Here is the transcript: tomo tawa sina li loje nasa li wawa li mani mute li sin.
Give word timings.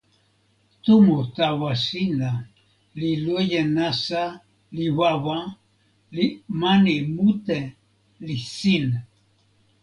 tomo 0.83 1.17
tawa 1.35 1.71
sina 1.85 2.31
li 2.99 3.11
loje 3.25 3.61
nasa 3.75 4.23
li 4.75 4.87
wawa 4.97 5.37
li 6.15 6.25
mani 6.59 6.95
mute 7.15 7.59
li 8.25 8.37
sin. 8.57 8.85